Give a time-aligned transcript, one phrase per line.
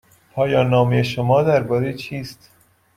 [0.31, 2.49] پایان نامه شما درباره چیست؟